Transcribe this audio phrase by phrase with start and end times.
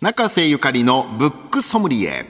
[0.00, 2.24] 中瀬ゆかりのブックソムリエ。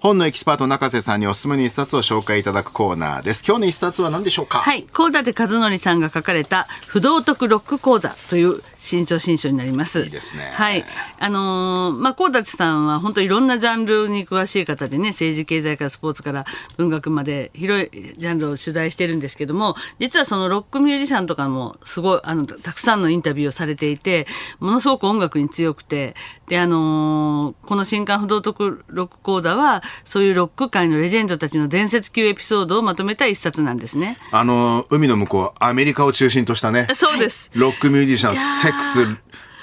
[0.00, 3.44] 本のエキスパート中瀬さんにおすすめの一冊を紹介いただくコーナーです。
[3.46, 4.60] 今日の一冊は何でしょうか？
[4.60, 4.86] はい。
[4.94, 10.00] 高立和則さんが書かれた不道徳ロック講座という新潮新書になります。
[10.00, 10.52] いいですね。
[10.54, 10.86] はい。
[11.18, 16.46] あのーまあ高立さんは本当いろんなジャンルに詳しい方でね政治経済からスポーツから
[16.78, 24.26] 文学まで広いジャンルを取材してるんですけども実はそのロックミュージシャンとかもすごいあのたくさんのインタビューをされていて
[24.60, 26.14] ものすごく音楽に強くて
[26.48, 34.18] であのーこの新刊不道徳ロック講座はそういうロック界のレジェンドたちの伝説級エピソードをまとめた一冊なんですね。
[34.32, 37.50] あの海の向こうアメリカを中心としたねそうです。
[37.54, 39.06] ロックミュージシャンセックス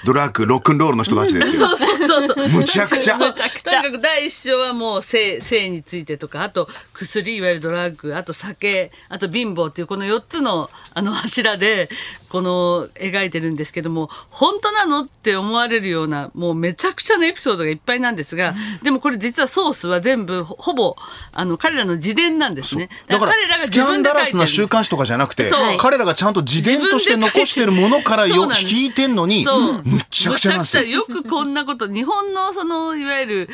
[0.04, 2.48] ドラッグロックンロールの人たちですよそうそうそうそう。
[2.48, 3.82] むちゃくちゃむちゃくちゃ。
[3.82, 11.88] とにかく第一章はもう性性についてとか、あと薬いわゆるドラッグ、あと酒、あと貧乏っていうこの4つのあの柱で
[12.28, 20.96] この描いてるんですけども、本当なのって思われるようなもうめちゃくちゃなエピソードがいっぱいなんですが、でもこれ実はソースは全部ほほぼ
[21.32, 22.90] あの彼らの自伝なんですね。
[23.06, 24.68] だから彼らがスキャンダラスな週自分で書いてるんです。
[24.68, 29.46] 刊誌とかじゃなくて彼らがちゃんと自伝として残してるものからよそうなんです引いてんのに
[29.84, 30.82] むっちゃくちゃなんですよ。
[30.82, 33.48] むちゃくちゃよくこんなこと日本のそのいわゆる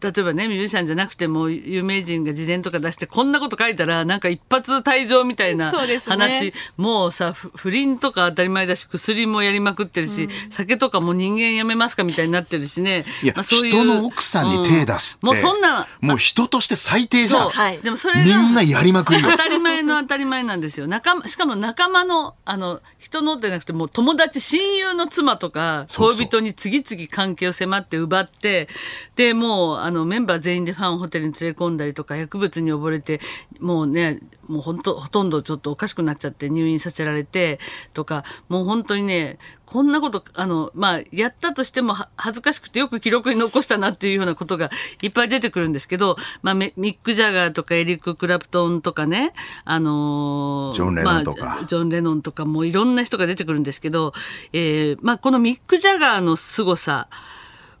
[0.00, 6.16] 例えばねミュージシャンじゃなくても有名人が事前とか出してこんなこと書いたらなんか一発退場みたいなそうですね。
[6.16, 13.04] 話、もうさふ不倫とか当たり前だし薬もやりまくってるし、酒とかも人間やめますかみたいになってるしね。
[13.22, 15.28] いや、まあそういう人の奥さんに手出すって、うん。
[15.28, 17.42] もうそんなもう人として最低じゃん。
[17.42, 17.80] そう、はい。
[17.80, 19.30] でもそれがみんなやりまくりよ。
[19.30, 20.86] 当たり前の当たり前なんですよ。
[20.86, 26.16] 仲間しかも仲間のあの人のでなくてもう友達親友の妻とかそうそう。
[26.16, 28.68] 恋人に次々関係を迫って奪って
[29.16, 33.20] でもうあのメンバー全員でファンホテルに連れ込んだりとか薬物に溺れて
[33.58, 37.58] もうねもうほんとほとんどちょっとおかしくなっちゃって入院させられて
[37.94, 49.32] とかもう本当にねこんなことあのまあやったとしてもは恥ずかしくてよく記録に残したなっていうようなことがいっぱい出てくるんですけど、まあ、メミック・ジャガーとかエリック・クラプトンとかね
[49.64, 51.44] あのージョンレノンとか。
[51.44, 54.12] まあジョン・レノンとかもういろんな人が出てくるんですけど、
[54.52, 57.08] えーまあ、このミック・ジャガーの凄さ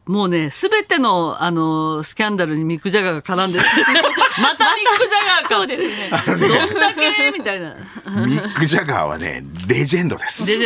[0.08, 3.64] もうね、すべての、あの、スキャンダルにミック・ジャガーが絡んでる。
[4.40, 5.48] またミック・ジャガーか。
[5.48, 6.10] そうですね。
[6.48, 7.30] どんだけ？
[7.30, 7.74] みたいな。
[8.26, 10.58] ミック・ジャガーはねレジェンドですい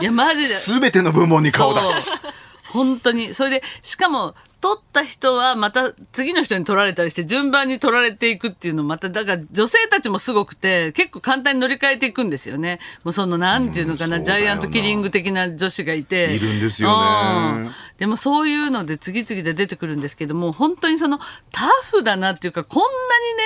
[0.00, 0.54] や、マジで。
[0.54, 2.24] 全ての部門に顔を出す
[2.68, 3.34] 本当に。
[3.34, 12.78] それで、しかも、取った人はまた次の人に取られたりして順番に取られていくっていうのまただから女性たちもすごくて結構簡単に乗り換えていくんですよね。
[13.04, 16.34] もうそのなんていうのかな、うんジャイアントキリング的な女子がいて。
[16.34, 16.94] いるんですよね。
[16.94, 17.70] うん。
[17.98, 21.18] でもそういうので次々で出てくるんですけども本当にその
[21.52, 22.92] タフだなっていうかこんなに
[23.36, 23.44] ね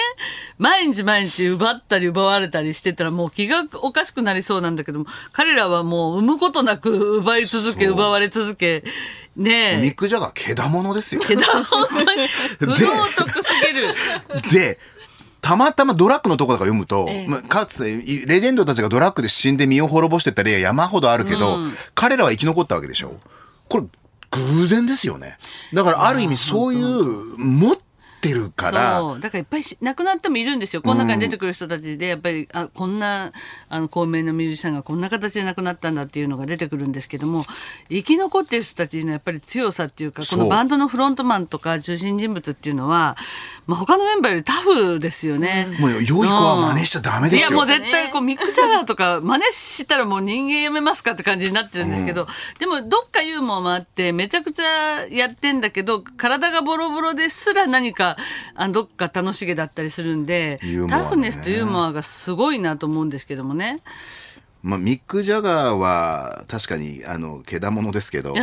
[0.56, 8.84] 毎日毎日奪ったり奪われたりしてたらもう気がおかしくなりそうなんだけども彼らはもう産むことなく奪い続け奪われ続け
[9.38, 9.80] ねえ。
[9.80, 11.22] ミック・ジャガーけだものですよ。
[11.26, 12.28] けど本当に。
[12.58, 12.74] 不道
[13.16, 13.94] 徳すぎる。
[14.50, 14.78] で
[15.40, 17.28] たまたまドラッグのところとか読むと、ええ。
[17.28, 21.58] まあ、かつていレジェンドたちがドラッグで死んで身を滅ぼしてった例は山ほどあるけど、
[21.94, 23.20] 彼らは生き残ったわけでしょ。
[23.68, 23.84] これ
[24.30, 25.38] 偶然ですよね。
[25.72, 27.76] だからある意味そういう持っ
[28.20, 28.98] てるから。
[28.98, 29.20] そう。
[29.20, 30.82] だからいっぱいし亡くなってもいるんですよ。
[30.82, 33.32] この中に出てくる人たちでやっぱりあこんな
[33.68, 37.44] あの高名のミュージシャンがこんな形で亡くなったんだっていうのが出てくるんですけども
[37.88, 43.16] 生き残ってる人たちのやっぱり強さっていうかこのバンドのフロントマンとか中心人物っていうのは、
[43.66, 45.66] まあ、他のメンバーよりタフですよね。
[45.80, 47.40] もう良い子は真似しちゃダメですよ。
[47.40, 52.26] いやもう絶対こうミック・ジャガーとか真似したらもう人間やめますかって感じになってるんですけど、
[52.58, 58.07] でもどっかユーモアもあってめちゃくちゃやってんだけど体がボロボロですら何か
[58.54, 63.82] あどっか楽しげだったりするんで、ねタフネスとユーモアがすごいなと思うんですけどもね。
[64.62, 68.34] まあ、ミック・ジャガーは確かにあのけだものですけど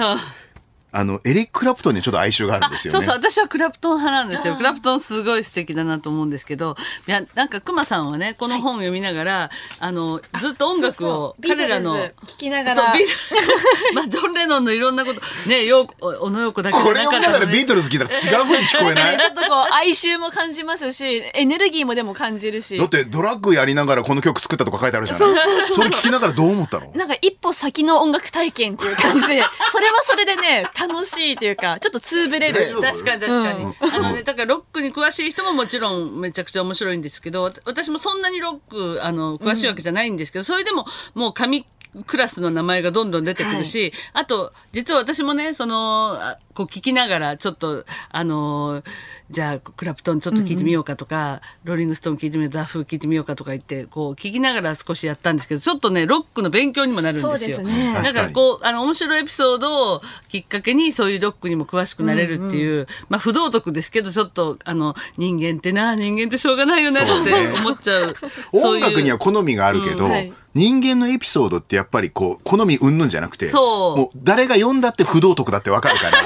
[0.98, 3.00] あのエリック・クラプトンにちょっと哀愁があるんですよね。
[3.00, 3.16] そうそう。
[3.32, 4.56] 私はクラプトン派なんですよ。
[4.56, 6.76] クラプトンすごい素敵だなと思うんですけど。
[7.08, 12.76] いやなんかクマさんはねこの本を読みながら、あのずっと音楽を彼らのビートルズ聴きながら。
[12.76, 13.14] そうビート
[13.94, 19.18] まあジョン・レノンのいろんなことねよう小野洋子だけじゃこれを見ながらなかったのねビートルズ聞いたら違う風に聞こえない？
[19.18, 22.78] ね ちょっとこう哀愁も感じますしエネルギーもでも感じるし。
[22.78, 25.68] だってドラッグやりながらこの曲作ったとか書いてあるじゃない？
[25.68, 26.92] それ聞きながらどう思ったの？
[26.96, 29.44] なんか一歩先の音楽体験っていう感じで。
[29.72, 41.66] それはそれでね楽しいというかちょっとつぶれる確かに確かに、あのねだからロックに詳しい人ももちろんめちゃくちゃ面白いんですけどわ私もそんなにロックあの詳しいわけじゃないんですけど、それでももう神
[42.04, 48.84] クラスの名前がどんどん出てくるし、あと実は私もねそのあこう聞きながらちょっとあのー
[49.32, 57.32] じゃあクラプトンちょっと聞いてみようかとか、ローリングストーン聞いてみようザ・フー聞いてみようかとか言ってこう聞きながら少しやったんですけどちょっとねロックの勉強にもなるんですよ。
[57.32, 57.94] そうですね。
[57.94, 68.16] だからこうあの面白いエピソードをきっかけにそういうロックにも詳しくなれるっていう、まあ不道徳ですけどちょっとあの人間ってな人間ってしょうがないよねって思っちゃ う。
[68.54, 70.12] 音楽には好みがあるけど、うん。
[70.12, 76.18] はい人間のエピソードってやっぱりこう、好み云々じゃなくて、そうもう誰が読んだって不道徳だってわかるから、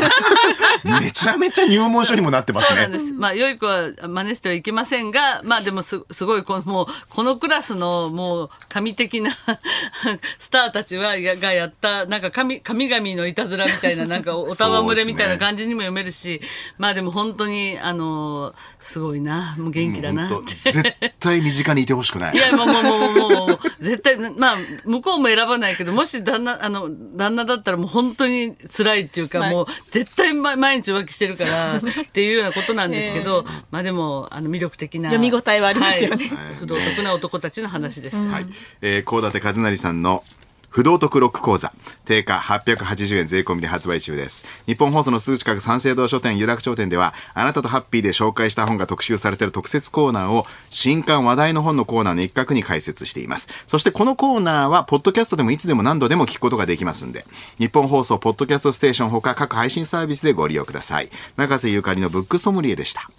[1.01, 2.99] めちゃめちゃ入門書にもなってますねそうなんで。
[2.99, 3.13] す。
[3.13, 9.31] まあ、良い子は真似してはいけませんが、まあでもす、すごい、この、もう、このクラスの、もう、神的な
[10.37, 16.39] スターたちは、やがやった、なんか神、神々のいたずらみたいな、なんか、 おたわむれみたいな感じにも読めるし、
[16.77, 20.55] まあでも本当に、あの、すごいな、もう元気だなって。
[20.55, 22.39] 絶対身近にいてほしくないい。
[22.39, 31.81] や、もう、もう、もう、もう絶対、まあ、向こうも選ばないけど、もし旦那、あの、旦那だったらもう本当に辛いっていうか、はいもう、絶対ま毎日浮気してるから、っ
[32.11, 35.09] ていうようなことなんですけど、まあでも、あの、魅力的な。
[35.09, 38.17] 読み応えはありますよねはい不道徳な男たちの話です。
[38.17, 38.45] はい。
[38.81, 40.23] えー、高立和成さんの
[40.69, 41.73] 不道徳ロック講座。
[42.05, 44.45] 定価880円税込みで発売中です。
[44.67, 53.49] 日本放送のすぐ近く三省堂書店有楽町店では、あなたとハッピーで紹介した本が特集されている特設コーナーを、新刊話題の本のコーナーの一角に開設しています。
[53.67, 57.25] そしてこのコーナーは、ポッドキャストでもいつでも何度でも聞くことができますんで、
[57.57, 61.09] 日本放送ポッドキャストステーションほか各配信サービスでご利用ください。
[61.35, 63.09] 中瀬ゆかりのブックソムリエでした。